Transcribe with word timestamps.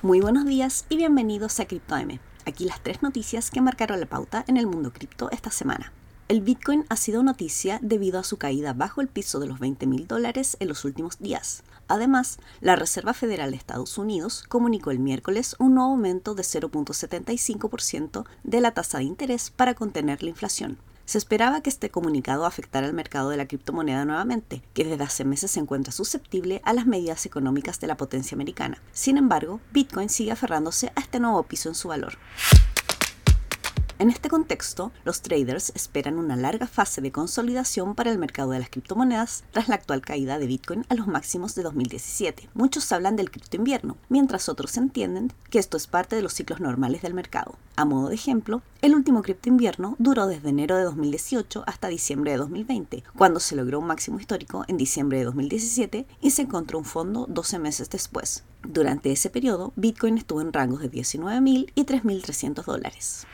Muy 0.00 0.20
buenos 0.20 0.44
días 0.44 0.84
y 0.88 0.96
bienvenidos 0.96 1.58
a 1.58 1.66
CryptoM. 1.66 2.20
Aquí 2.46 2.66
las 2.66 2.80
tres 2.80 3.02
noticias 3.02 3.50
que 3.50 3.60
marcaron 3.60 3.98
la 3.98 4.06
pauta 4.06 4.44
en 4.46 4.56
el 4.56 4.68
mundo 4.68 4.92
cripto 4.92 5.28
esta 5.32 5.50
semana. 5.50 5.92
El 6.28 6.40
Bitcoin 6.40 6.84
ha 6.88 6.94
sido 6.94 7.24
noticia 7.24 7.80
debido 7.82 8.20
a 8.20 8.22
su 8.22 8.36
caída 8.36 8.74
bajo 8.74 9.00
el 9.00 9.08
piso 9.08 9.40
de 9.40 9.48
los 9.48 9.58
20 9.58 9.88
mil 9.88 10.06
dólares 10.06 10.56
en 10.60 10.68
los 10.68 10.84
últimos 10.84 11.18
días. 11.18 11.64
Además, 11.88 12.38
la 12.60 12.76
Reserva 12.76 13.12
Federal 13.12 13.50
de 13.50 13.56
Estados 13.56 13.98
Unidos 13.98 14.44
comunicó 14.48 14.92
el 14.92 15.00
miércoles 15.00 15.56
un 15.58 15.74
nuevo 15.74 15.90
aumento 15.90 16.36
de 16.36 16.44
0.75% 16.44 18.24
de 18.44 18.60
la 18.60 18.70
tasa 18.70 18.98
de 18.98 19.04
interés 19.04 19.50
para 19.50 19.74
contener 19.74 20.22
la 20.22 20.30
inflación. 20.30 20.78
Se 21.08 21.16
esperaba 21.16 21.62
que 21.62 21.70
este 21.70 21.88
comunicado 21.88 22.44
afectara 22.44 22.86
al 22.86 22.92
mercado 22.92 23.30
de 23.30 23.38
la 23.38 23.48
criptomoneda 23.48 24.04
nuevamente, 24.04 24.62
que 24.74 24.84
desde 24.84 25.04
hace 25.04 25.24
meses 25.24 25.50
se 25.50 25.58
encuentra 25.58 25.90
susceptible 25.90 26.60
a 26.66 26.74
las 26.74 26.84
medidas 26.84 27.24
económicas 27.24 27.80
de 27.80 27.86
la 27.86 27.96
potencia 27.96 28.34
americana. 28.34 28.82
Sin 28.92 29.16
embargo, 29.16 29.62
Bitcoin 29.72 30.10
sigue 30.10 30.32
aferrándose 30.32 30.92
a 30.96 31.00
este 31.00 31.18
nuevo 31.18 31.44
piso 31.44 31.70
en 31.70 31.76
su 31.76 31.88
valor. 31.88 32.18
En 34.00 34.10
este 34.10 34.28
contexto, 34.28 34.92
los 35.04 35.22
traders 35.22 35.72
esperan 35.74 36.18
una 36.18 36.36
larga 36.36 36.68
fase 36.68 37.00
de 37.00 37.10
consolidación 37.10 37.96
para 37.96 38.12
el 38.12 38.18
mercado 38.18 38.52
de 38.52 38.60
las 38.60 38.70
criptomonedas 38.70 39.42
tras 39.50 39.68
la 39.68 39.74
actual 39.74 40.02
caída 40.02 40.38
de 40.38 40.46
Bitcoin 40.46 40.86
a 40.88 40.94
los 40.94 41.08
máximos 41.08 41.56
de 41.56 41.64
2017. 41.64 42.48
Muchos 42.54 42.92
hablan 42.92 43.16
del 43.16 43.32
cripto 43.32 43.56
invierno, 43.56 43.96
mientras 44.08 44.48
otros 44.48 44.76
entienden 44.76 45.32
que 45.50 45.58
esto 45.58 45.76
es 45.76 45.88
parte 45.88 46.14
de 46.14 46.22
los 46.22 46.32
ciclos 46.32 46.60
normales 46.60 47.02
del 47.02 47.12
mercado. 47.12 47.56
A 47.74 47.84
modo 47.84 48.08
de 48.10 48.14
ejemplo, 48.14 48.62
el 48.82 48.94
último 48.94 49.20
cripto 49.20 49.48
invierno 49.48 49.96
duró 49.98 50.28
desde 50.28 50.50
enero 50.50 50.76
de 50.76 50.84
2018 50.84 51.64
hasta 51.66 51.88
diciembre 51.88 52.30
de 52.30 52.38
2020, 52.38 53.02
cuando 53.16 53.40
se 53.40 53.56
logró 53.56 53.80
un 53.80 53.88
máximo 53.88 54.20
histórico 54.20 54.64
en 54.68 54.76
diciembre 54.76 55.18
de 55.18 55.24
2017 55.24 56.06
y 56.20 56.30
se 56.30 56.42
encontró 56.42 56.78
un 56.78 56.84
fondo 56.84 57.26
12 57.28 57.58
meses 57.58 57.90
después. 57.90 58.44
Durante 58.62 59.10
ese 59.10 59.28
periodo, 59.28 59.72
Bitcoin 59.74 60.18
estuvo 60.18 60.40
en 60.40 60.52
rangos 60.52 60.82
de 60.82 60.90
19.000 60.90 61.72
y 61.74 61.84
3.300 61.84 62.64
dólares. 62.64 63.26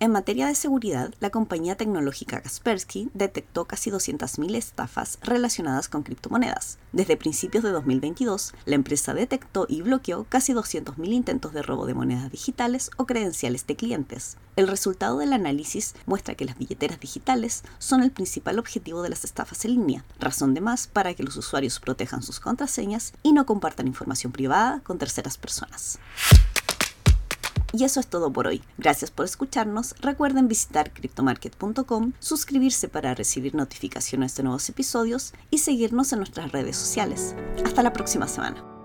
En 0.00 0.12
materia 0.12 0.46
de 0.46 0.54
seguridad, 0.54 1.12
la 1.18 1.30
compañía 1.30 1.76
tecnológica 1.76 2.40
Kaspersky 2.40 3.10
detectó 3.14 3.64
casi 3.64 3.90
200.000 3.90 4.54
estafas 4.54 5.18
relacionadas 5.22 5.88
con 5.88 6.04
criptomonedas. 6.04 6.78
Desde 6.92 7.16
principios 7.16 7.64
de 7.64 7.72
2022, 7.72 8.54
la 8.64 8.76
empresa 8.76 9.12
detectó 9.12 9.66
y 9.68 9.82
bloqueó 9.82 10.22
casi 10.28 10.52
200.000 10.52 11.12
intentos 11.12 11.52
de 11.52 11.62
robo 11.62 11.84
de 11.84 11.94
monedas 11.94 12.30
digitales 12.30 12.92
o 12.96 13.06
credenciales 13.06 13.66
de 13.66 13.74
clientes. 13.74 14.36
El 14.54 14.68
resultado 14.68 15.18
del 15.18 15.32
análisis 15.32 15.96
muestra 16.06 16.36
que 16.36 16.44
las 16.44 16.56
billeteras 16.56 17.00
digitales 17.00 17.64
son 17.80 18.04
el 18.04 18.12
principal 18.12 18.60
objetivo 18.60 19.02
de 19.02 19.08
las 19.08 19.24
estafas 19.24 19.64
en 19.64 19.72
línea, 19.72 20.04
razón 20.20 20.54
de 20.54 20.60
más 20.60 20.86
para 20.86 21.14
que 21.14 21.24
los 21.24 21.36
usuarios 21.36 21.80
protejan 21.80 22.22
sus 22.22 22.38
contraseñas 22.38 23.14
y 23.24 23.32
no 23.32 23.46
compartan 23.46 23.88
información 23.88 24.30
privada 24.30 24.80
con 24.84 24.98
terceras 24.98 25.38
personas. 25.38 25.98
Y 27.72 27.84
eso 27.84 28.00
es 28.00 28.06
todo 28.06 28.32
por 28.32 28.46
hoy. 28.46 28.62
Gracias 28.78 29.10
por 29.10 29.24
escucharnos. 29.24 29.94
Recuerden 30.00 30.48
visitar 30.48 30.92
cryptomarket.com, 30.92 32.12
suscribirse 32.18 32.88
para 32.88 33.14
recibir 33.14 33.54
notificaciones 33.54 34.34
de 34.36 34.42
nuevos 34.44 34.68
episodios 34.68 35.34
y 35.50 35.58
seguirnos 35.58 36.12
en 36.12 36.20
nuestras 36.20 36.52
redes 36.52 36.76
sociales. 36.76 37.34
Hasta 37.64 37.82
la 37.82 37.92
próxima 37.92 38.28
semana. 38.28 38.77